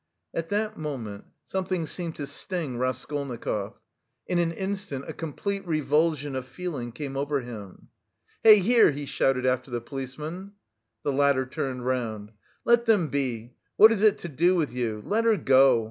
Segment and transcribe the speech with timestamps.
[0.33, 3.75] At that moment something seemed to sting Raskolnikov;
[4.25, 7.89] in an instant a complete revulsion of feeling came over him.
[8.43, 10.53] "Hey, here!" he shouted after the policeman.
[11.03, 12.31] The latter turned round.
[12.65, 13.53] "Let them be!
[13.77, 15.03] What is it to do with you?
[15.05, 15.79] Let her go!